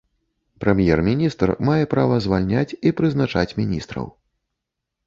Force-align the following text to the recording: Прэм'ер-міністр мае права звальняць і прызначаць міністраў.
Прэм'ер-міністр 0.63 1.53
мае 1.69 1.83
права 1.93 2.15
звальняць 2.27 2.77
і 2.87 2.95
прызначаць 2.99 3.49
міністраў. 3.63 4.05